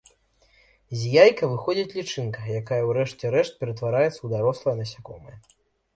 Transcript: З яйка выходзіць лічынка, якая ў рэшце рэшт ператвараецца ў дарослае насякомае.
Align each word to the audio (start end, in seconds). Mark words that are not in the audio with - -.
З 1.01 1.11
яйка 1.23 1.49
выходзіць 1.51 1.95
лічынка, 1.99 2.39
якая 2.61 2.79
ў 2.87 2.97
рэшце 3.01 3.25
рэшт 3.39 3.53
ператвараецца 3.63 4.13
ў 4.23 4.27
дарослае 4.37 4.75
насякомае. 4.81 5.37